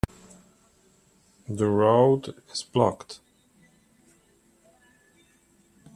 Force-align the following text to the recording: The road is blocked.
The 1.47 1.67
road 1.67 2.33
is 2.51 2.63
blocked. 2.63 3.19